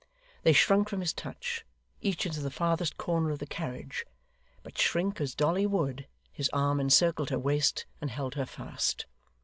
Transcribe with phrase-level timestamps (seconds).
[0.41, 1.63] They shrunk from his touch,
[2.01, 4.03] each into the farthest corner of the carriage;
[4.63, 9.05] but shrink as Dolly would, his arm encircled her waist, and held her fast.